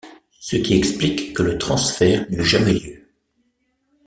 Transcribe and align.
Ce 0.39 0.55
qui 0.55 0.73
explique 0.73 1.31
que 1.35 1.43
le 1.43 1.59
transfert 1.59 2.25
n'eut 2.31 2.43
jamais 2.43 2.73
lieu. 2.73 3.05